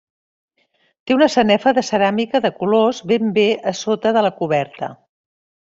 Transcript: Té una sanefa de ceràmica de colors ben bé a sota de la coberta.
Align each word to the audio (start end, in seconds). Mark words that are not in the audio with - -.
Té 1.09 1.17
una 1.17 1.27
sanefa 1.33 1.73
de 1.79 1.83
ceràmica 1.91 2.43
de 2.47 2.51
colors 2.63 3.03
ben 3.13 3.31
bé 3.39 3.47
a 3.73 3.75
sota 3.83 4.15
de 4.19 4.25
la 4.31 4.35
coberta. 4.43 4.93